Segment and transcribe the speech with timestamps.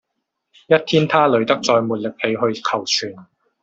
[0.65, 3.15] 一天他累得再沒力氣去求存